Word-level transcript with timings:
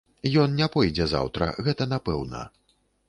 Ён 0.43 0.55
не 0.61 0.67
пойдзе 0.75 1.07
заўтра, 1.11 1.51
гэта 1.67 1.83
напэўна. 1.93 2.41